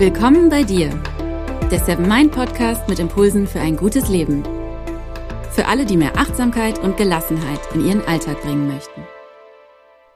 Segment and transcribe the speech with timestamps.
[0.00, 0.88] Willkommen bei dir,
[1.70, 4.42] der Seven Mind Podcast mit Impulsen für ein gutes Leben.
[5.50, 9.02] Für alle, die mehr Achtsamkeit und Gelassenheit in ihren Alltag bringen möchten.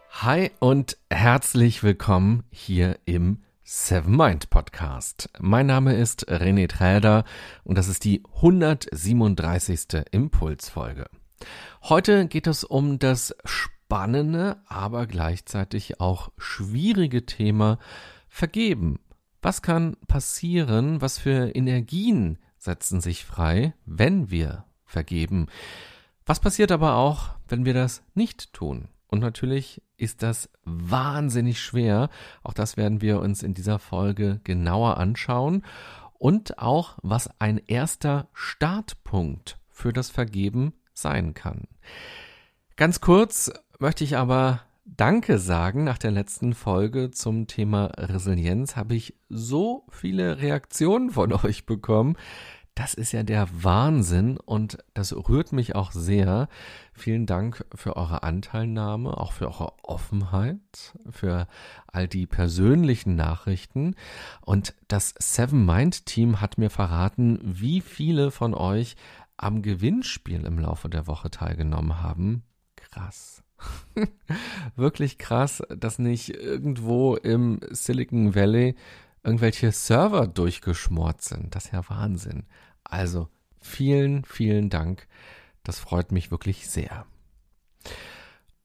[0.08, 5.28] Hi und herzlich willkommen hier im Seven Mind Podcast.
[5.38, 7.24] Mein Name ist René Träder
[7.62, 10.02] und das ist die 137.
[10.12, 11.10] Impulsfolge.
[11.82, 17.78] Heute geht es um das spannende, aber gleichzeitig auch schwierige Thema
[18.30, 18.98] Vergeben.
[19.44, 21.02] Was kann passieren?
[21.02, 25.48] Was für Energien setzen sich frei, wenn wir vergeben?
[26.24, 28.88] Was passiert aber auch, wenn wir das nicht tun?
[29.06, 32.08] Und natürlich ist das wahnsinnig schwer.
[32.42, 35.62] Auch das werden wir uns in dieser Folge genauer anschauen.
[36.14, 41.68] Und auch, was ein erster Startpunkt für das Vergeben sein kann.
[42.76, 45.84] Ganz kurz möchte ich aber Danke sagen.
[45.84, 52.16] Nach der letzten Folge zum Thema Resilienz habe ich so viele Reaktionen von euch bekommen.
[52.74, 56.48] Das ist ja der Wahnsinn und das rührt mich auch sehr.
[56.92, 61.46] Vielen Dank für eure Anteilnahme, auch für eure Offenheit, für
[61.86, 63.94] all die persönlichen Nachrichten.
[64.42, 68.96] Und das Seven Mind Team hat mir verraten, wie viele von euch
[69.36, 72.42] am Gewinnspiel im Laufe der Woche teilgenommen haben.
[72.74, 73.44] Krass.
[74.76, 78.74] Wirklich krass, dass nicht irgendwo im Silicon Valley
[79.22, 81.54] irgendwelche Server durchgeschmort sind.
[81.54, 82.44] Das ist ja Wahnsinn.
[82.84, 83.28] Also
[83.60, 85.06] vielen, vielen Dank.
[85.62, 87.06] Das freut mich wirklich sehr.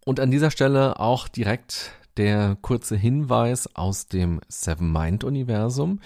[0.06, 6.02] Und an dieser Stelle auch direkt der kurze Hinweis aus dem Seven Mind Universum.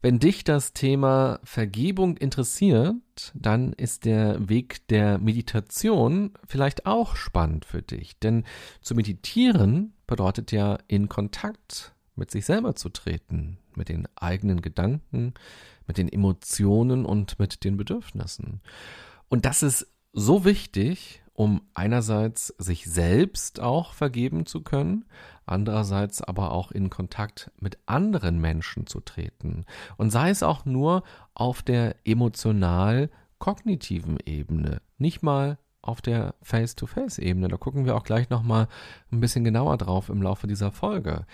[0.00, 7.64] Wenn dich das Thema Vergebung interessiert, dann ist der Weg der Meditation vielleicht auch spannend
[7.64, 8.18] für dich.
[8.18, 8.44] Denn
[8.80, 15.34] zu meditieren bedeutet ja in Kontakt mit sich selber zu treten, mit den eigenen Gedanken,
[15.86, 18.60] mit den Emotionen und mit den Bedürfnissen.
[19.28, 25.04] Und das ist so wichtig, um einerseits sich selbst auch vergeben zu können,
[25.46, 29.64] andererseits aber auch in Kontakt mit anderen Menschen zu treten.
[29.96, 31.04] Und sei es auch nur
[31.34, 37.46] auf der emotional-kognitiven Ebene, nicht mal auf der Face-to-Face-Ebene.
[37.46, 38.66] Da gucken wir auch gleich nochmal
[39.12, 41.24] ein bisschen genauer drauf im Laufe dieser Folge.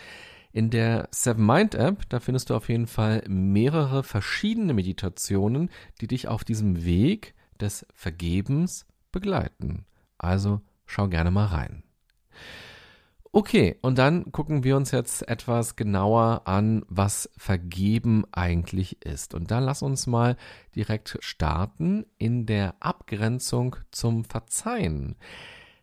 [0.53, 5.71] In der Seven Mind App, da findest du auf jeden Fall mehrere verschiedene Meditationen,
[6.03, 9.87] die dich auf diesem Weg des Vergebens begleiten.
[10.25, 11.83] Also schau gerne mal rein.
[13.33, 19.35] Okay, und dann gucken wir uns jetzt etwas genauer an, was Vergeben eigentlich ist.
[19.35, 20.37] Und da lass uns mal
[20.77, 25.17] direkt starten in der Abgrenzung zum Verzeihen.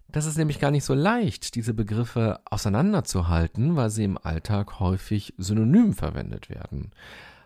[0.07, 5.33] Das ist nämlich gar nicht so leicht, diese Begriffe auseinanderzuhalten, weil sie im Alltag häufig
[5.37, 6.91] synonym verwendet werden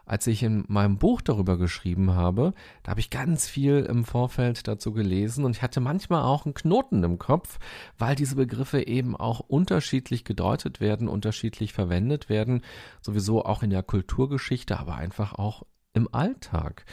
[0.06, 4.68] als ich in meinem Buch darüber geschrieben habe, da habe ich ganz viel im Vorfeld
[4.68, 7.60] dazu gelesen und ich hatte manchmal auch einen Knoten im Kopf,
[7.98, 12.62] weil diese Begriffe eben auch unterschiedlich gedeutet werden, unterschiedlich verwendet werden,
[13.02, 16.86] sowieso auch in der Kulturgeschichte, aber einfach auch im Alltag.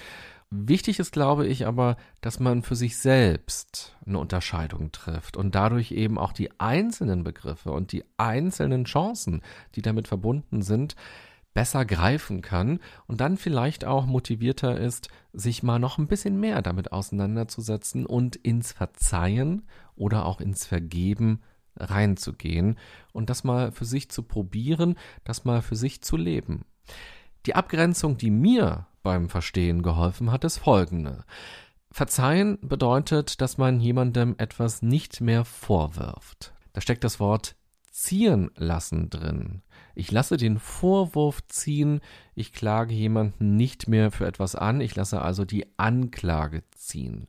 [0.54, 5.92] Wichtig ist, glaube ich, aber, dass man für sich selbst eine Unterscheidung trifft und dadurch
[5.92, 9.40] eben auch die einzelnen Begriffe und die einzelnen Chancen,
[9.74, 10.94] die damit verbunden sind,
[11.54, 16.62] besser greifen kann und dann vielleicht auch motivierter ist, sich mal noch ein bisschen mehr
[16.62, 21.42] damit auseinanderzusetzen und ins Verzeihen oder auch ins Vergeben
[21.76, 22.78] reinzugehen
[23.12, 26.64] und das mal für sich zu probieren, das mal für sich zu leben.
[27.46, 31.24] Die Abgrenzung, die mir beim Verstehen geholfen hat, ist folgende.
[31.90, 36.54] Verzeihen bedeutet, dass man jemandem etwas nicht mehr vorwirft.
[36.72, 37.56] Da steckt das Wort
[37.90, 39.62] ziehen lassen drin.
[39.94, 42.00] Ich lasse den Vorwurf ziehen,
[42.34, 47.28] ich klage jemanden nicht mehr für etwas an, ich lasse also die Anklage ziehen.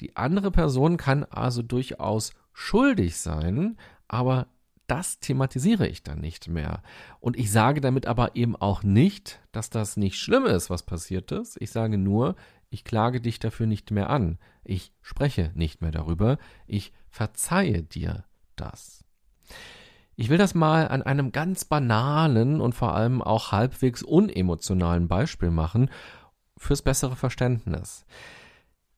[0.00, 3.76] Die andere Person kann also durchaus schuldig sein,
[4.06, 4.46] aber
[4.86, 6.82] das thematisiere ich dann nicht mehr.
[7.20, 11.30] Und ich sage damit aber eben auch nicht, dass das nicht schlimm ist, was passiert
[11.30, 11.60] ist.
[11.60, 12.36] Ich sage nur,
[12.70, 14.38] ich klage dich dafür nicht mehr an.
[14.64, 16.38] Ich spreche nicht mehr darüber.
[16.66, 18.24] Ich verzeihe dir
[18.56, 19.04] das.
[20.20, 25.52] Ich will das mal an einem ganz banalen und vor allem auch halbwegs unemotionalen Beispiel
[25.52, 25.90] machen
[26.56, 28.04] fürs bessere Verständnis.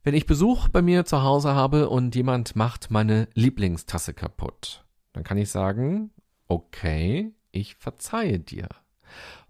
[0.03, 5.23] Wenn ich Besuch bei mir zu Hause habe und jemand macht meine Lieblingstasse kaputt, dann
[5.23, 6.11] kann ich sagen,
[6.49, 8.69] okay, ich verzeihe dir.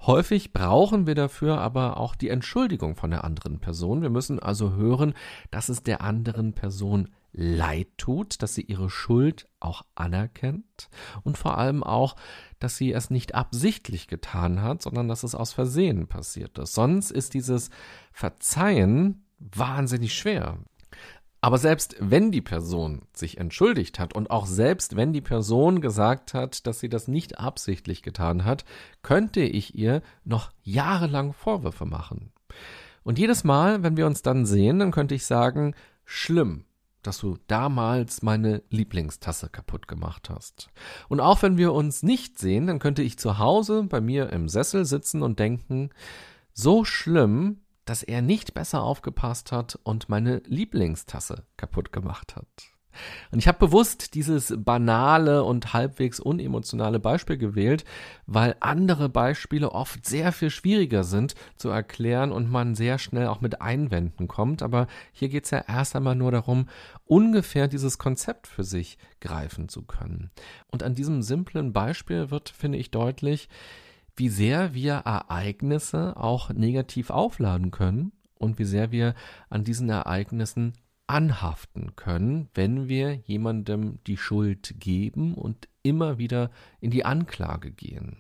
[0.01, 4.03] Häufig brauchen wir dafür aber auch die Entschuldigung von der anderen Person.
[4.03, 5.15] Wir müssen also hören,
[5.53, 10.89] dass es der anderen Person leid tut, dass sie ihre Schuld auch anerkennt
[11.23, 12.17] und vor allem auch,
[12.59, 16.75] dass sie es nicht absichtlich getan hat, sondern dass es aus Versehen passiert ist.
[16.75, 17.71] Sonst ist dieses
[18.13, 20.59] Verzeihen wahnsinnig schwer.
[21.43, 26.35] Aber selbst wenn die Person sich entschuldigt hat und auch selbst wenn die Person gesagt
[26.35, 28.67] hat, dass sie das nicht absichtlich getan hat,
[29.03, 32.33] könnte ich ihr noch jahrelang Vorwürfe machen.
[33.03, 35.75] Und jedes Mal, wenn wir uns dann sehen, dann könnte ich sagen,
[36.05, 36.67] schlimm,
[37.03, 40.69] dass du damals meine Lieblingstasse kaputt gemacht hast.
[41.09, 44.49] Und auch wenn wir uns nicht sehen, dann könnte ich zu Hause bei mir im
[44.49, 45.91] Sessel sitzen und denken,
[46.53, 52.47] so schlimm, dass er nicht besser aufgepasst hat und meine Lieblingstasse kaputt gemacht hat.
[53.31, 57.85] Und ich habe bewusst dieses banale und halbwegs unemotionale Beispiel gewählt,
[58.27, 63.41] weil andere Beispiele oft sehr viel schwieriger sind zu erklären und man sehr schnell auch
[63.41, 64.63] mit Einwänden kommt.
[64.63, 66.69] Aber hier geht es ja erst einmal nur darum,
[67.05, 70.31] ungefähr dieses Konzept für sich greifen zu können.
[70.69, 73.49] Und an diesem simplen Beispiel wird, finde ich, deutlich,
[74.17, 79.15] wie sehr wir Ereignisse auch negativ aufladen können und wie sehr wir
[79.49, 80.75] an diesen Ereignissen
[81.11, 88.19] anhaften können, wenn wir jemandem die Schuld geben und immer wieder in die Anklage gehen.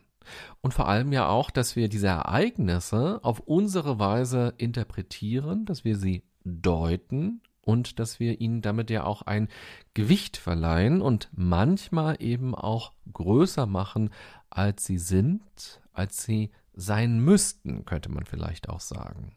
[0.60, 5.96] Und vor allem ja auch, dass wir diese Ereignisse auf unsere Weise interpretieren, dass wir
[5.96, 9.48] sie deuten und dass wir ihnen damit ja auch ein
[9.94, 14.10] Gewicht verleihen und manchmal eben auch größer machen,
[14.50, 19.36] als sie sind, als sie sein müssten, könnte man vielleicht auch sagen.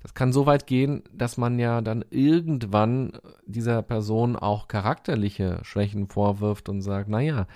[0.00, 3.12] Das kann so weit gehen, dass man ja dann irgendwann
[3.46, 7.46] dieser Person auch charakterliche Schwächen vorwirft und sagt, naja,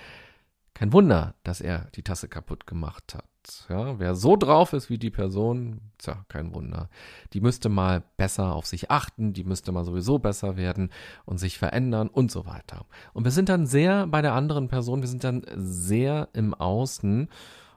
[0.74, 3.24] kein Wunder, dass er die Tasse kaputt gemacht hat.
[3.68, 6.88] Ja, wer so drauf ist wie die Person, tja, kein Wunder.
[7.32, 10.90] Die müsste mal besser auf sich achten, die müsste mal sowieso besser werden
[11.24, 12.86] und sich verändern und so weiter.
[13.12, 17.28] Und wir sind dann sehr bei der anderen Person, wir sind dann sehr im Außen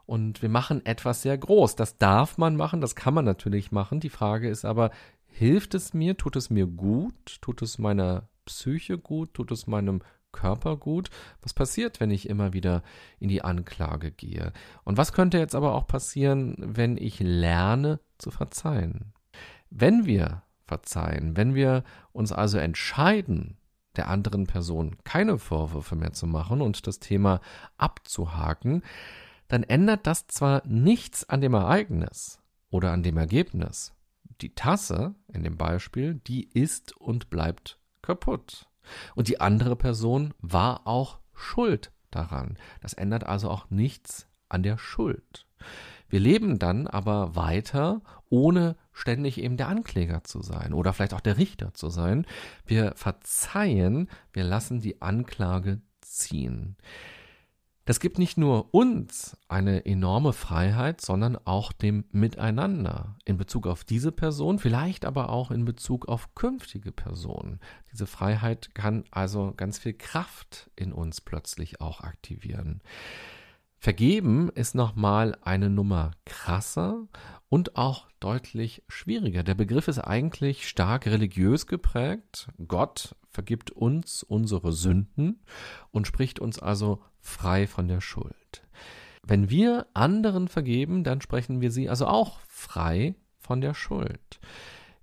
[0.05, 1.75] und wir machen etwas sehr groß.
[1.75, 3.99] Das darf man machen, das kann man natürlich machen.
[3.99, 4.91] Die Frage ist aber,
[5.27, 10.01] hilft es mir, tut es mir gut, tut es meiner Psyche gut, tut es meinem
[10.31, 11.09] Körper gut?
[11.41, 12.83] Was passiert, wenn ich immer wieder
[13.19, 14.51] in die Anklage gehe?
[14.83, 19.13] Und was könnte jetzt aber auch passieren, wenn ich lerne zu verzeihen?
[19.69, 23.57] Wenn wir verzeihen, wenn wir uns also entscheiden,
[23.95, 27.39] der anderen Person keine Vorwürfe mehr zu machen und das Thema
[27.77, 28.83] abzuhaken,
[29.47, 32.39] dann ändert das zwar nichts an dem Ereignis
[32.69, 33.93] oder an dem Ergebnis.
[34.41, 38.69] Die Tasse in dem Beispiel, die ist und bleibt kaputt.
[39.15, 42.57] Und die andere Person war auch schuld daran.
[42.81, 45.47] Das ändert also auch nichts an der Schuld.
[46.07, 51.21] Wir leben dann aber weiter, ohne ständig eben der Ankläger zu sein oder vielleicht auch
[51.21, 52.25] der Richter zu sein.
[52.65, 56.77] Wir verzeihen, wir lassen die Anklage ziehen.
[57.85, 63.83] Das gibt nicht nur uns eine enorme Freiheit, sondern auch dem Miteinander in Bezug auf
[63.83, 67.59] diese Person, vielleicht aber auch in Bezug auf künftige Personen.
[67.91, 72.81] Diese Freiheit kann also ganz viel Kraft in uns plötzlich auch aktivieren.
[73.85, 77.07] Vergeben ist nochmal eine Nummer krasser
[77.49, 79.43] und auch deutlich schwieriger.
[79.43, 82.47] Der Begriff ist eigentlich stark religiös geprägt.
[82.67, 85.39] Gott vergibt uns unsere Sünden
[85.91, 88.63] und spricht uns also frei von der Schuld.
[89.21, 94.39] Wenn wir anderen vergeben, dann sprechen wir sie also auch frei von der Schuld.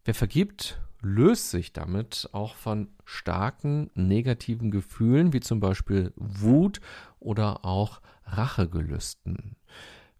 [0.04, 6.80] Wer vergibt, löst sich damit auch von starken negativen Gefühlen wie zum Beispiel Wut
[7.18, 9.56] oder auch Rachegelüsten.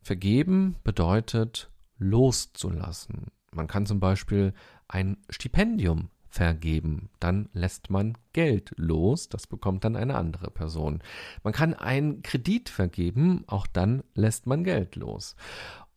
[0.01, 3.29] Vergeben bedeutet loszulassen.
[3.53, 4.53] Man kann zum Beispiel
[4.89, 7.11] ein Stipendium vergeben.
[7.21, 11.03] Dann lässt man Geld los, das bekommt dann eine andere Person.
[11.45, 15.37] Man kann einen Kredit vergeben, auch dann lässt man Geld los.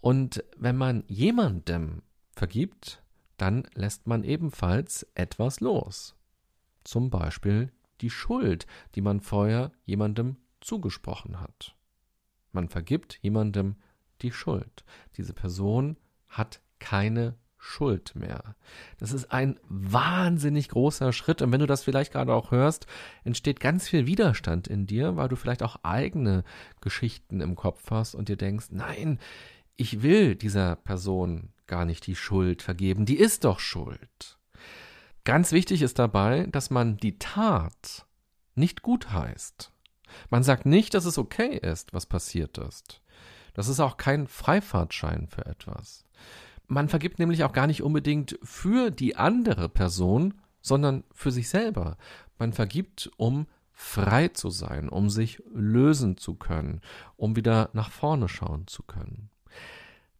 [0.01, 2.03] Und wenn man jemandem
[2.35, 3.01] vergibt,
[3.37, 6.15] dann lässt man ebenfalls etwas los.
[6.83, 8.65] Zum Beispiel die Schuld,
[8.95, 11.75] die man vorher jemandem zugesprochen hat.
[12.51, 13.75] Man vergibt jemandem
[14.21, 14.85] die Schuld.
[15.17, 18.55] Diese Person hat keine Schuld mehr.
[18.99, 21.41] Das ist ein wahnsinnig großer Schritt.
[21.41, 22.85] Und wenn du das vielleicht gerade auch hörst,
[23.23, 26.43] entsteht ganz viel Widerstand in dir, weil du vielleicht auch eigene
[26.79, 29.19] Geschichten im Kopf hast und dir denkst, nein,
[29.75, 33.05] ich will dieser Person gar nicht die Schuld vergeben.
[33.05, 34.37] Die ist doch schuld.
[35.23, 38.05] Ganz wichtig ist dabei, dass man die Tat
[38.53, 39.71] nicht gut heißt.
[40.29, 43.01] Man sagt nicht, dass es okay ist, was passiert ist.
[43.53, 46.05] Das ist auch kein Freifahrtschein für etwas.
[46.67, 51.97] Man vergibt nämlich auch gar nicht unbedingt für die andere Person, sondern für sich selber.
[52.37, 56.81] Man vergibt, um frei zu sein, um sich lösen zu können,
[57.17, 59.29] um wieder nach vorne schauen zu können.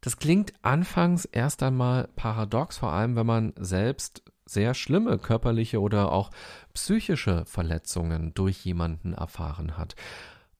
[0.00, 6.12] Das klingt anfangs erst einmal paradox, vor allem wenn man selbst sehr schlimme körperliche oder
[6.12, 6.30] auch
[6.72, 9.96] psychische Verletzungen durch jemanden erfahren hat.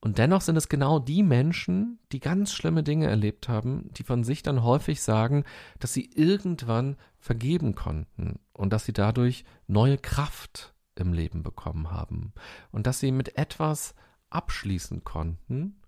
[0.01, 4.25] Und dennoch sind es genau die Menschen, die ganz schlimme Dinge erlebt haben, die von
[4.25, 5.45] sich dann häufig sagen,
[5.79, 12.33] dass sie irgendwann vergeben konnten und dass sie dadurch neue Kraft im Leben bekommen haben
[12.73, 13.95] und dass sie mit etwas
[14.31, 15.81] abschließen konnten,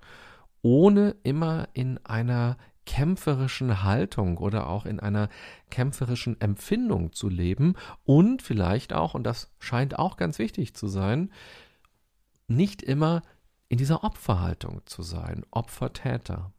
[0.62, 2.56] ohne immer in einer
[2.88, 5.28] kämpferischen Haltung oder auch in einer
[5.70, 11.30] kämpferischen Empfindung zu leben und vielleicht auch, und das scheint auch ganz wichtig zu sein,
[12.46, 13.20] nicht immer
[13.68, 16.50] in dieser Opferhaltung zu sein, Opfer-Täter.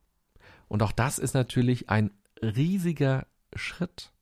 [0.67, 2.11] Und auch das ist natürlich ein
[2.43, 4.13] riesiger Schritt.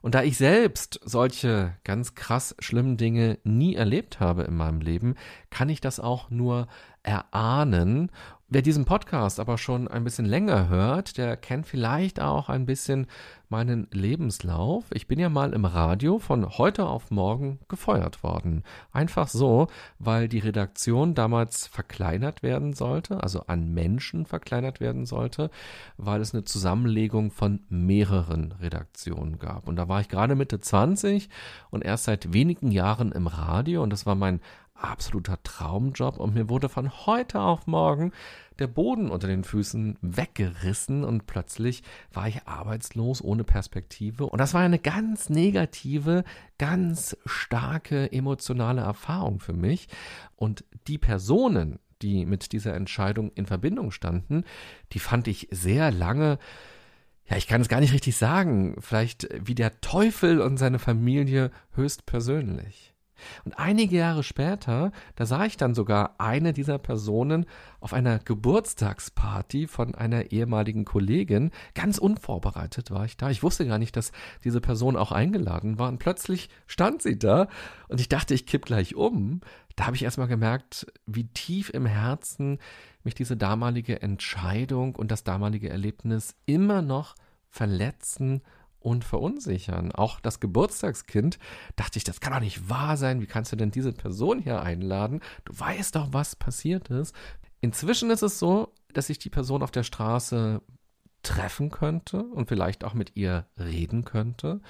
[0.00, 5.16] Und da ich selbst solche ganz krass schlimmen Dinge nie erlebt habe in meinem Leben,
[5.50, 6.68] kann ich das auch nur
[7.08, 8.10] erahnen
[8.50, 13.06] Wer diesen Podcast aber schon ein bisschen länger hört, der kennt vielleicht auch ein bisschen
[13.50, 14.86] meinen Lebenslauf.
[14.90, 18.62] Ich bin ja mal im Radio von heute auf morgen gefeuert worden.
[18.90, 19.66] Einfach so,
[19.98, 25.50] weil die Redaktion damals verkleinert werden sollte, also an Menschen verkleinert werden sollte,
[25.98, 29.68] weil es eine Zusammenlegung von mehreren Redaktionen gab.
[29.68, 31.28] Und da war ich gerade Mitte 20
[31.68, 34.40] und erst seit wenigen Jahren im Radio und das war mein
[34.78, 38.12] absoluter Traumjob und mir wurde von heute auf morgen
[38.58, 41.82] der Boden unter den Füßen weggerissen und plötzlich
[42.12, 46.24] war ich arbeitslos ohne Perspektive und das war eine ganz negative,
[46.58, 49.88] ganz starke emotionale Erfahrung für mich
[50.36, 54.44] und die Personen, die mit dieser Entscheidung in Verbindung standen,
[54.92, 56.38] die fand ich sehr lange
[57.30, 61.50] ja, ich kann es gar nicht richtig sagen, vielleicht wie der Teufel und seine Familie
[61.74, 62.94] höchstpersönlich.
[63.44, 67.46] Und einige Jahre später, da sah ich dann sogar eine dieser Personen
[67.80, 71.50] auf einer Geburtstagsparty von einer ehemaligen Kollegin.
[71.74, 73.30] Ganz unvorbereitet war ich da.
[73.30, 74.12] Ich wusste gar nicht, dass
[74.44, 75.88] diese Person auch eingeladen war.
[75.88, 77.48] Und plötzlich stand sie da
[77.88, 79.40] und ich dachte, ich kipp gleich um.
[79.76, 82.58] Da habe ich erstmal gemerkt, wie tief im Herzen
[83.04, 87.14] mich diese damalige Entscheidung und das damalige Erlebnis immer noch
[87.48, 88.42] verletzen
[88.80, 89.92] und verunsichern.
[89.92, 91.38] Auch das Geburtstagskind
[91.76, 93.20] dachte ich, das kann doch nicht wahr sein.
[93.20, 95.20] Wie kannst du denn diese Person hier einladen?
[95.44, 97.14] Du weißt doch, was passiert ist.
[97.60, 100.62] Inzwischen ist es so, dass ich die Person auf der Straße
[101.22, 104.60] treffen könnte und vielleicht auch mit ihr reden könnte.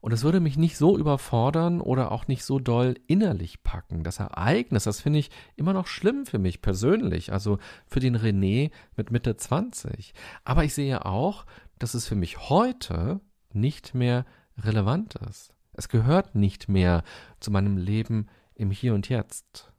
[0.00, 4.04] Und es würde mich nicht so überfordern oder auch nicht so doll innerlich packen.
[4.04, 7.58] Das Ereignis, das finde ich immer noch schlimm für mich persönlich, also
[7.88, 10.14] für den René mit Mitte 20.
[10.44, 11.44] Aber ich sehe auch,
[11.78, 13.20] dass es für mich heute
[13.56, 14.24] nicht mehr
[14.58, 15.52] relevant ist.
[15.72, 17.02] Es gehört nicht mehr
[17.40, 19.72] zu meinem Leben im Hier und Jetzt.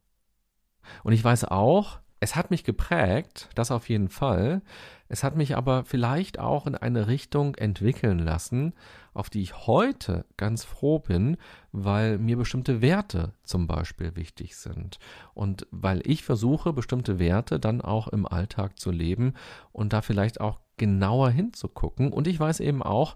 [1.04, 4.62] Und ich weiß auch, es hat mich geprägt, das auf jeden Fall.
[5.08, 8.74] Es hat mich aber vielleicht auch in eine Richtung entwickeln lassen,
[9.14, 11.38] auf die ich heute ganz froh bin,
[11.72, 14.98] weil mir bestimmte Werte zum Beispiel wichtig sind.
[15.34, 19.34] Und weil ich versuche, bestimmte Werte dann auch im Alltag zu leben
[19.72, 22.12] und da vielleicht auch genauer hinzugucken.
[22.12, 23.16] Und ich weiß eben auch,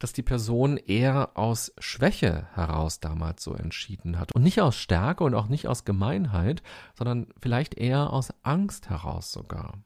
[0.00, 4.34] dass die Person eher aus Schwäche heraus damals so entschieden hat.
[4.34, 6.62] Und nicht aus Stärke und auch nicht aus Gemeinheit,
[6.98, 9.78] sondern vielleicht eher aus Angst heraus sogar.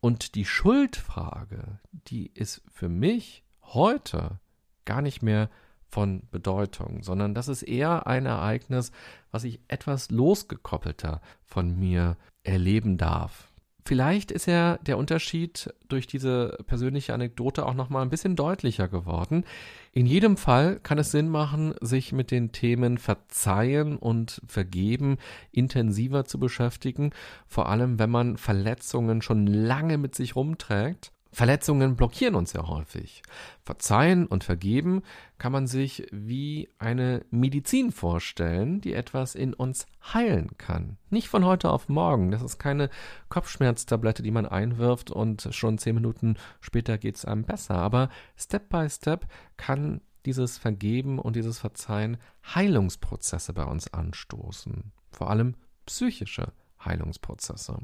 [0.00, 4.38] Und die Schuldfrage, die ist für mich heute
[4.84, 5.50] gar nicht mehr
[5.88, 8.92] von Bedeutung, sondern das ist eher ein Ereignis,
[9.30, 13.47] was ich etwas losgekoppelter von mir erleben darf.
[13.88, 18.86] Vielleicht ist ja der Unterschied durch diese persönliche Anekdote auch noch mal ein bisschen deutlicher
[18.86, 19.46] geworden.
[19.92, 25.16] In jedem Fall kann es Sinn machen, sich mit den Themen Verzeihen und Vergeben
[25.52, 27.12] intensiver zu beschäftigen,
[27.46, 33.22] vor allem wenn man Verletzungen schon lange mit sich rumträgt Verletzungen blockieren uns ja häufig.
[33.62, 35.02] Verzeihen und vergeben
[35.36, 40.96] kann man sich wie eine Medizin vorstellen, die etwas in uns heilen kann.
[41.10, 42.30] Nicht von heute auf morgen.
[42.30, 42.88] Das ist keine
[43.28, 47.74] Kopfschmerztablette, die man einwirft und schon zehn Minuten später geht es einem besser.
[47.74, 52.16] Aber Step by Step kann dieses Vergeben und dieses Verzeihen
[52.54, 54.92] Heilungsprozesse bei uns anstoßen.
[55.10, 55.54] Vor allem
[55.86, 56.52] psychische
[56.84, 57.78] Heilungsprozesse.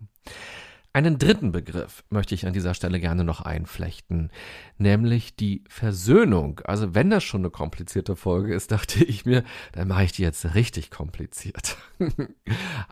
[0.97, 4.31] Einen dritten Begriff möchte ich an dieser Stelle gerne noch einflechten,
[4.79, 6.61] nämlich die Versöhnung.
[6.63, 10.23] Also wenn das schon eine komplizierte Folge ist, dachte ich mir, dann mache ich die
[10.23, 11.79] jetzt richtig kompliziert.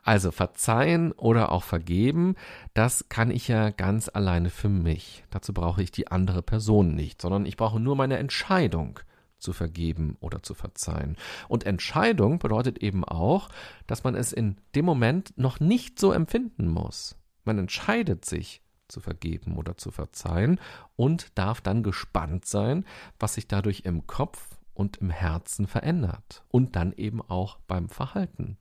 [0.02, 2.35] also verzeihen oder auch vergeben,
[2.75, 5.23] das kann ich ja ganz alleine für mich.
[5.30, 8.99] Dazu brauche ich die andere Person nicht, sondern ich brauche nur meine Entscheidung
[9.38, 11.16] zu vergeben oder zu verzeihen.
[11.47, 13.49] Und Entscheidung bedeutet eben auch,
[13.87, 17.14] dass man es in dem Moment noch nicht so empfinden muss.
[17.45, 20.61] Man entscheidet sich zu vergeben oder zu verzeihen
[20.97, 22.85] und darf dann gespannt sein,
[23.19, 28.59] was sich dadurch im Kopf und im Herzen verändert und dann eben auch beim Verhalten.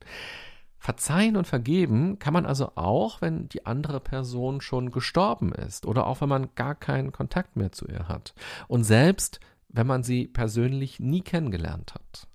[0.78, 6.06] Verzeihen und vergeben kann man also auch, wenn die andere Person schon gestorben ist oder
[6.06, 8.34] auch wenn man gar keinen Kontakt mehr zu ihr hat.
[8.66, 12.26] Und selbst wenn man sie persönlich nie kennengelernt hat.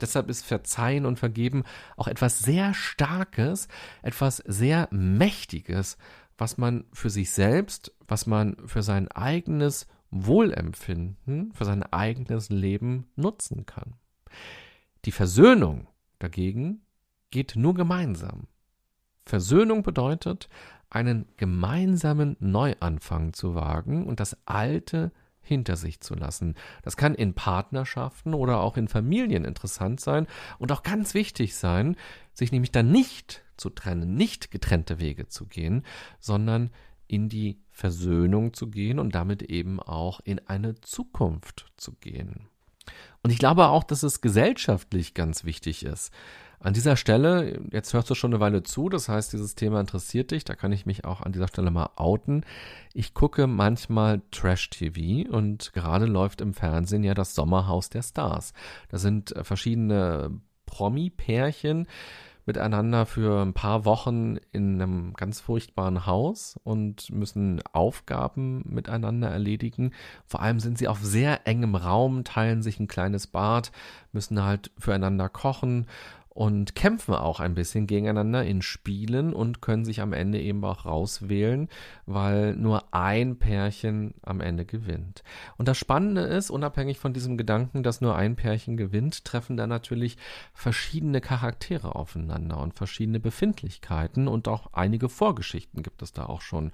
[0.00, 1.64] Deshalb ist Verzeihen und Vergeben
[1.96, 3.68] auch etwas sehr Starkes,
[4.02, 5.96] etwas sehr Mächtiges,
[6.38, 13.06] was man für sich selbst, was man für sein eigenes Wohlempfinden, für sein eigenes Leben
[13.16, 13.94] nutzen kann.
[15.04, 16.82] Die Versöhnung dagegen
[17.30, 18.46] geht nur gemeinsam.
[19.24, 20.48] Versöhnung bedeutet,
[20.90, 26.54] einen gemeinsamen Neuanfang zu wagen und das Alte hinter sich zu lassen.
[26.82, 30.26] Das kann in Partnerschaften oder auch in Familien interessant sein
[30.58, 31.96] und auch ganz wichtig sein,
[32.32, 35.84] sich nämlich dann nicht zu trennen, nicht getrennte Wege zu gehen,
[36.18, 36.70] sondern
[37.06, 42.48] in die Versöhnung zu gehen und damit eben auch in eine Zukunft zu gehen.
[43.22, 46.12] Und ich glaube auch, dass es gesellschaftlich ganz wichtig ist,
[46.62, 50.30] an dieser Stelle, jetzt hörst du schon eine Weile zu, das heißt, dieses Thema interessiert
[50.30, 52.44] dich, da kann ich mich auch an dieser Stelle mal outen.
[52.94, 58.52] Ich gucke manchmal Trash-TV und gerade läuft im Fernsehen ja das Sommerhaus der Stars.
[58.88, 61.86] Da sind äh, verschiedene Promi-Pärchen,
[62.44, 69.92] miteinander für ein paar Wochen in einem ganz furchtbaren Haus und müssen Aufgaben miteinander erledigen.
[70.26, 73.70] Vor allem sind sie auf sehr engem Raum, teilen sich ein kleines Bad,
[74.12, 75.86] müssen halt füreinander kochen
[76.34, 80.86] und kämpfen auch ein bisschen gegeneinander in Spielen und können sich am Ende eben auch
[80.86, 81.68] rauswählen,
[82.06, 85.22] weil nur ein Pärchen am Ende gewinnt.
[85.58, 89.66] Und das Spannende ist, unabhängig von diesem Gedanken, dass nur ein Pärchen gewinnt, treffen da
[89.66, 90.16] natürlich
[90.54, 96.72] verschiedene Charaktere aufeinander und verschiedene Befindlichkeiten und auch einige Vorgeschichten gibt es da auch schon.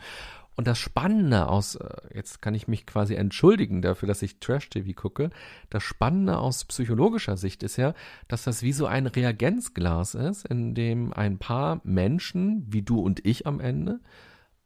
[0.59, 4.93] Und das Spannende aus, äh, jetzt kann ich mich quasi entschuldigen dafür, dass ich Trash-TV
[4.93, 5.31] gucke,
[5.71, 7.95] das Spannende aus psychologischer Sicht ist ja,
[8.27, 13.25] dass das wie so ein Reagenzglas ist, in dem ein paar Menschen, wie du und
[13.25, 14.01] ich am Ende,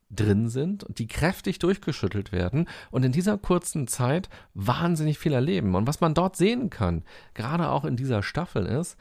[0.09, 5.75] drin sind und die kräftig durchgeschüttelt werden und in dieser kurzen Zeit wahnsinnig viel erleben.
[5.75, 8.97] Und was man dort sehen kann, gerade auch in dieser Staffel, ist,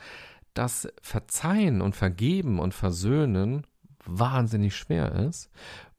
[0.54, 3.66] dass Verzeihen und Vergeben und Versöhnen
[4.06, 5.50] wahnsinnig schwer ist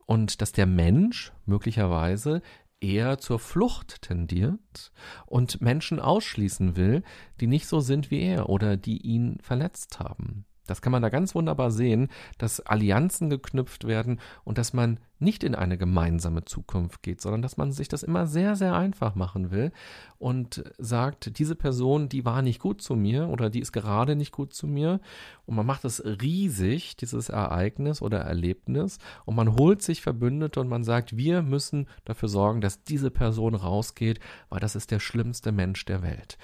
[0.05, 2.41] und dass der Mensch möglicherweise
[2.79, 4.91] eher zur Flucht tendiert
[5.25, 7.03] und Menschen ausschließen will,
[7.39, 10.45] die nicht so sind wie er oder die ihn verletzt haben.
[10.67, 15.43] Das kann man da ganz wunderbar sehen, dass Allianzen geknüpft werden und dass man nicht
[15.43, 19.51] in eine gemeinsame Zukunft geht, sondern dass man sich das immer sehr, sehr einfach machen
[19.51, 19.71] will
[20.19, 24.31] und sagt, diese Person, die war nicht gut zu mir oder die ist gerade nicht
[24.31, 24.99] gut zu mir
[25.45, 30.67] und man macht es riesig, dieses Ereignis oder Erlebnis und man holt sich Verbündete und
[30.67, 35.51] man sagt, wir müssen dafür sorgen, dass diese Person rausgeht, weil das ist der schlimmste
[35.51, 36.37] Mensch der Welt.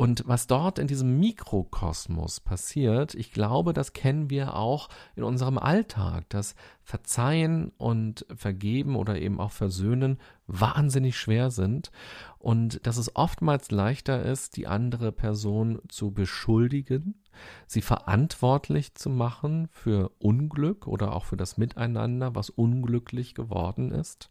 [0.00, 5.58] Und was dort in diesem Mikrokosmos passiert, ich glaube, das kennen wir auch in unserem
[5.58, 11.90] Alltag, dass Verzeihen und Vergeben oder eben auch Versöhnen wahnsinnig schwer sind
[12.38, 17.22] und dass es oftmals leichter ist, die andere Person zu beschuldigen,
[17.66, 24.30] sie verantwortlich zu machen für Unglück oder auch für das Miteinander, was unglücklich geworden ist.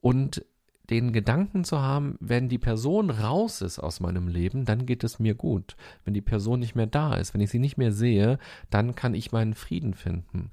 [0.00, 0.44] Und
[0.90, 5.18] den Gedanken zu haben, wenn die Person raus ist aus meinem Leben, dann geht es
[5.18, 5.76] mir gut.
[6.04, 8.38] Wenn die Person nicht mehr da ist, wenn ich sie nicht mehr sehe,
[8.70, 10.50] dann kann ich meinen Frieden finden.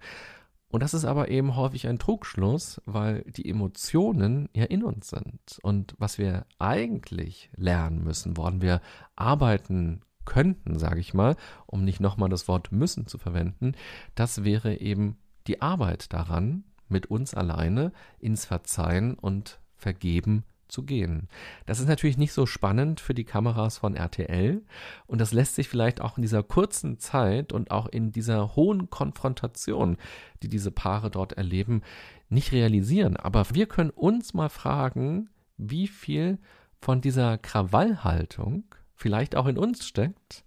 [0.69, 5.59] Und das ist aber eben häufig ein Trugschluss, weil die Emotionen ja in uns sind.
[5.61, 8.81] Und was wir eigentlich lernen müssen, woran wir
[9.17, 13.73] arbeiten könnten, sage ich mal, um nicht nochmal das Wort müssen zu verwenden,
[14.15, 15.17] das wäre eben
[15.47, 21.27] die Arbeit daran, mit uns alleine ins Verzeihen und vergeben zu gehen.
[21.65, 24.61] Das ist natürlich nicht so spannend für die Kameras von RTL
[25.05, 28.89] und das lässt sich vielleicht auch in dieser kurzen Zeit und auch in dieser hohen
[28.89, 29.97] Konfrontation,
[30.41, 31.81] die diese Paare dort erleben,
[32.29, 33.17] nicht realisieren.
[33.17, 36.39] Aber wir können uns mal fragen, wie viel
[36.79, 38.63] von dieser Krawallhaltung
[38.95, 40.45] vielleicht auch in uns steckt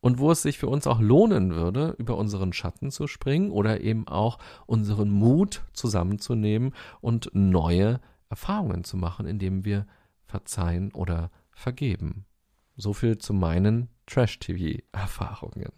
[0.00, 3.80] und wo es sich für uns auch lohnen würde, über unseren Schatten zu springen oder
[3.80, 9.86] eben auch unseren Mut zusammenzunehmen und neue Erfahrungen zu machen, indem wir
[10.26, 12.26] verzeihen oder vergeben.
[12.76, 15.72] So viel zu meinen Trash-TV-Erfahrungen.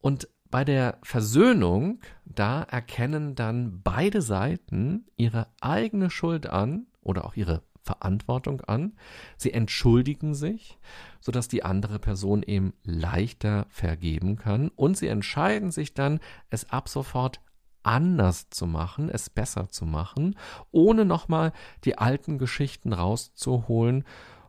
[0.00, 7.34] Und bei der Versöhnung, da erkennen dann beide Seiten ihre eigene Schuld an oder auch
[7.34, 8.94] ihre Verantwortung an,
[9.36, 10.78] sie entschuldigen sich,
[11.20, 16.88] sodass die andere Person eben leichter vergeben kann und sie entscheiden sich dann, es ab
[16.88, 17.40] sofort
[17.84, 20.36] anders zu machen, es besser zu machen,
[20.72, 21.52] ohne nochmal
[21.84, 24.04] die alten Geschichten rauszuholen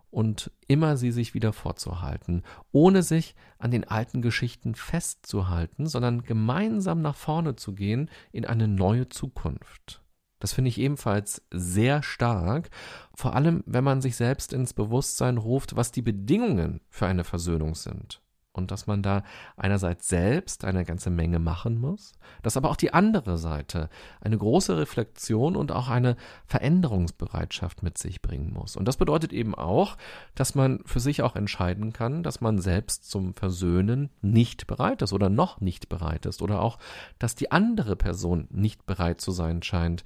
[0.09, 7.01] und immer sie sich wieder vorzuhalten, ohne sich an den alten Geschichten festzuhalten, sondern gemeinsam
[7.01, 10.01] nach vorne zu gehen in eine neue Zukunft.
[10.39, 12.69] Das finde ich ebenfalls sehr stark,
[13.13, 17.75] vor allem wenn man sich selbst ins Bewusstsein ruft, was die Bedingungen für eine Versöhnung
[17.75, 18.21] sind
[18.57, 19.23] und dass man da
[19.57, 23.89] einerseits selbst eine ganze Menge machen muss, dass aber auch die andere Seite
[24.21, 26.15] eine große Reflexion und auch eine
[26.45, 28.75] Veränderungsbereitschaft mit sich bringen muss.
[28.75, 29.97] Und das bedeutet eben auch,
[30.35, 35.13] dass man für sich auch entscheiden kann, dass man selbst zum Versöhnen nicht bereit ist
[35.13, 36.79] oder noch nicht bereit ist oder auch,
[37.19, 40.03] dass die andere Person nicht bereit zu sein scheint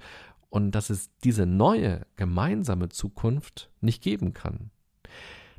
[0.48, 4.70] und dass es diese neue gemeinsame Zukunft nicht geben kann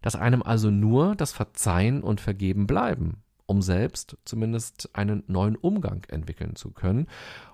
[0.01, 6.05] dass einem also nur das Verzeihen und Vergeben bleiben, um selbst zumindest einen neuen Umgang
[6.09, 7.07] entwickeln zu können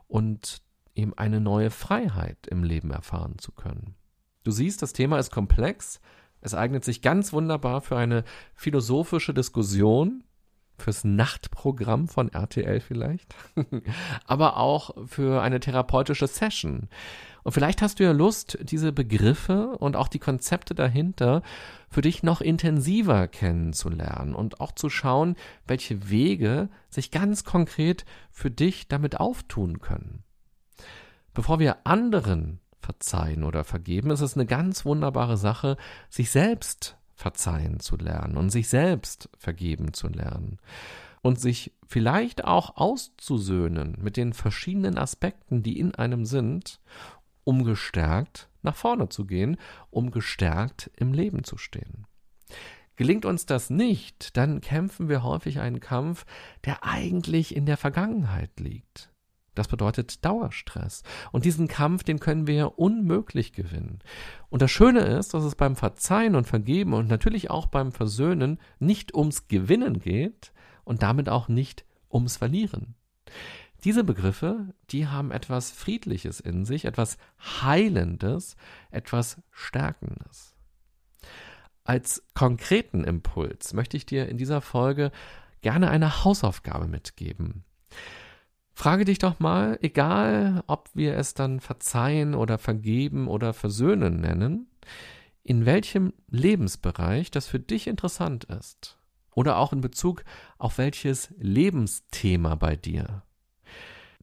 [0.08, 0.62] und
[0.96, 3.96] eben eine neue Freiheit im Leben erfahren zu können.
[4.44, 6.00] Du siehst, das Thema ist komplex.
[6.40, 8.24] Es eignet sich ganz wunderbar für eine
[8.56, 10.24] philosophische Diskussion,
[10.78, 13.36] fürs Nachtprogramm von RTL vielleicht,
[14.26, 16.90] aber auch für eine therapeutische Session.
[17.44, 21.42] Und vielleicht hast du ja Lust, diese Begriffe und auch die Konzepte dahinter
[21.90, 25.36] für dich noch intensiver kennenzulernen und auch zu schauen,
[25.66, 30.24] welche Wege sich ganz konkret für dich damit auftun können.
[31.34, 35.78] Bevor wir anderen verzeihen oder vergeben, ist es eine ganz wunderbare Sache,
[36.10, 40.60] sich selbst verzeihen zu lernen und sich selbst vergeben zu lernen
[41.22, 46.80] und sich vielleicht auch auszusöhnen mit den verschiedenen Aspekten, die in einem sind
[47.48, 49.56] um gestärkt nach vorne zu gehen,
[49.90, 52.06] um gestärkt im Leben zu stehen.
[52.98, 56.26] Gelingt uns das nicht, dann kämpfen wir häufig einen Kampf,
[56.66, 59.14] der eigentlich in der Vergangenheit liegt.
[59.58, 61.04] Das bedeutet Dauerstress.
[61.32, 64.00] Und diesen Kampf, den können wir unmöglich gewinnen.
[64.50, 68.60] Und das Schöne ist, dass es beim Verzeihen und Vergeben und natürlich auch beim Versöhnen
[68.80, 70.52] nicht ums Gewinnen geht
[70.84, 72.96] und damit auch nicht ums Verlieren.
[73.84, 77.18] Diese Begriffe, die haben etwas Friedliches in sich, etwas
[77.62, 78.56] Heilendes,
[78.92, 80.56] etwas Stärkendes.
[81.84, 85.12] Als konkreten Impuls möchte ich dir in dieser Folge
[85.62, 87.64] gerne eine Hausaufgabe mitgeben.
[88.78, 94.68] Frage dich doch mal, egal ob wir es dann verzeihen oder vergeben oder versöhnen nennen,
[95.42, 99.00] in welchem Lebensbereich das für dich interessant ist.
[99.34, 100.24] Oder auch in Bezug
[100.60, 103.24] auf welches Lebensthema bei dir.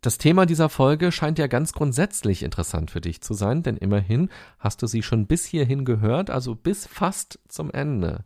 [0.01, 4.29] Das Thema dieser Folge scheint ja ganz grundsätzlich interessant für dich zu sein, denn immerhin
[4.61, 8.25] hast du sie schon bis hierhin gehört, also bis fast zum Ende.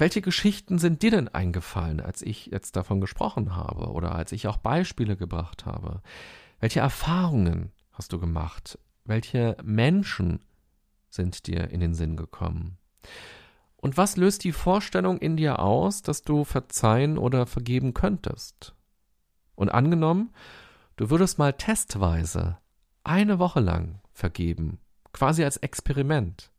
[0.00, 4.48] Welche Geschichten sind dir denn eingefallen, als ich jetzt davon gesprochen habe oder als ich
[4.48, 6.02] auch Beispiele gebracht habe?
[6.58, 8.78] Welche Erfahrungen hast du gemacht?
[9.04, 10.40] Welche Menschen
[11.10, 12.78] sind dir in den Sinn gekommen?
[13.76, 18.74] Und was löst die Vorstellung in dir aus, dass du verzeihen oder vergeben könntest?
[19.54, 20.30] Und angenommen,
[21.00, 22.58] Du würdest mal testweise
[23.04, 24.80] eine Woche lang vergeben,
[25.14, 26.50] quasi als Experiment.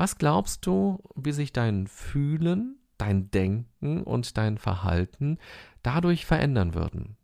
[0.00, 5.36] Was glaubst du, wie sich dein Fühlen, dein Denken und dein Verhalten
[5.82, 7.18] dadurch verändern würden?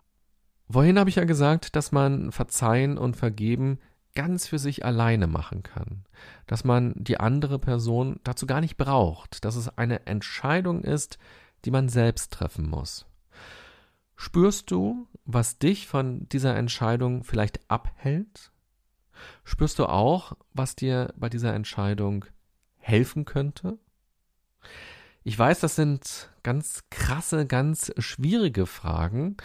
[0.69, 3.79] Vorhin habe ich ja gesagt, dass man Verzeihen und Vergeben
[4.15, 6.05] ganz für sich alleine machen kann,
[6.47, 11.17] dass man die andere Person dazu gar nicht braucht, dass es eine Entscheidung ist,
[11.65, 13.07] die man selbst treffen muss.
[14.17, 18.53] Spürst du, was dich von dieser Entscheidung vielleicht abhält?
[19.45, 22.27] Spürst du auch, was dir bei dieser Entscheidung
[22.87, 23.79] helfen könnte?
[25.25, 29.37] Ich weiß, das sind ganz krasse, ganz schwierige Fragen,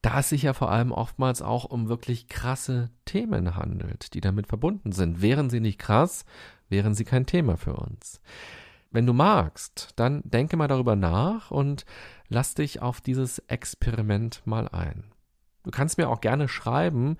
[0.00, 4.46] da es sich ja vor allem oftmals auch um wirklich krasse Themen handelt, die damit
[4.46, 5.20] verbunden sind.
[5.20, 6.24] Wären sie nicht krass,
[6.70, 8.22] wären sie kein Thema für uns.
[8.90, 11.84] Wenn du magst, dann denke mal darüber nach und
[12.28, 15.04] lass dich auf dieses Experiment mal ein.
[15.64, 17.18] Du kannst mir auch gerne schreiben,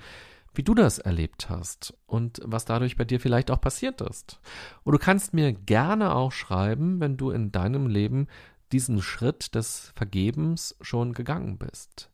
[0.54, 4.40] wie du das erlebt hast und was dadurch bei dir vielleicht auch passiert ist.
[4.82, 8.26] Und du kannst mir gerne auch schreiben, wenn du in deinem Leben
[8.72, 12.10] diesen Schritt des Vergebens schon gegangen bist.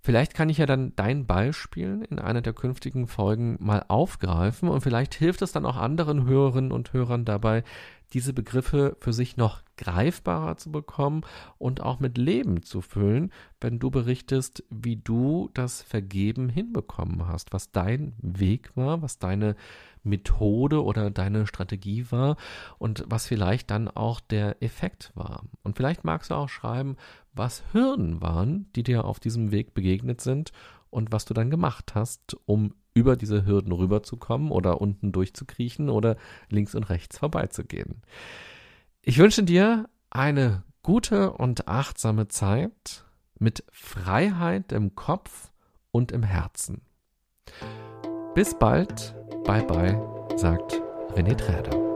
[0.00, 4.80] Vielleicht kann ich ja dann dein Beispiel in einer der künftigen Folgen mal aufgreifen und
[4.80, 7.64] vielleicht hilft es dann auch anderen Hörerinnen und Hörern dabei,
[8.12, 11.22] diese Begriffe für sich noch greifbarer zu bekommen
[11.58, 17.52] und auch mit Leben zu füllen, wenn du berichtest, wie du das Vergeben hinbekommen hast,
[17.52, 19.56] was dein Weg war, was deine
[20.02, 22.36] Methode oder deine Strategie war
[22.78, 25.44] und was vielleicht dann auch der Effekt war.
[25.62, 26.96] Und vielleicht magst du auch schreiben,
[27.34, 30.52] was Hürden waren, die dir auf diesem Weg begegnet sind
[30.90, 36.16] und was du dann gemacht hast, um über diese Hürden rüberzukommen oder unten durchzukriechen oder
[36.50, 38.02] links und rechts vorbeizugehen.
[39.02, 43.04] Ich wünsche dir eine gute und achtsame Zeit
[43.38, 45.52] mit Freiheit im Kopf
[45.90, 46.82] und im Herzen.
[48.34, 49.98] Bis bald, bye bye,
[50.36, 50.80] sagt
[51.14, 51.87] René Träder.